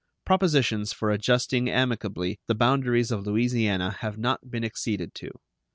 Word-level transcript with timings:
Propositions 0.25 0.91
for 0.93 1.11
adjusting 1.11 1.69
amicably 1.69 2.39
the 2.47 2.55
boundaries 2.55 3.11
of 3.11 3.27
Louisiana 3.27 3.97
have 3.99 4.17
not 4.17 4.49
been 4.49 4.63
acceded 4.63 5.13
to. 5.13 5.29